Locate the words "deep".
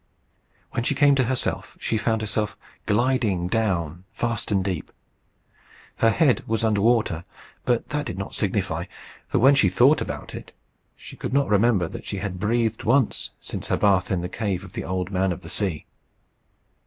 4.65-4.91